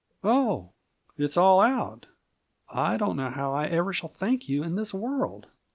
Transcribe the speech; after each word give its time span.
"Oh, 0.23 0.71
it's 1.15 1.37
all 1.37 1.59
out! 1.61 2.07
I 2.73 2.97
don't 2.97 3.17
know 3.17 3.29
how 3.29 3.53
I 3.53 3.67
ever 3.67 3.93
shall 3.93 4.09
thank 4.09 4.49
you 4.49 4.63
in 4.63 4.73
this 4.75 4.95
world! 4.95 5.45